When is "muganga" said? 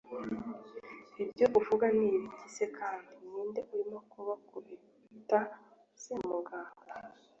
6.27-6.93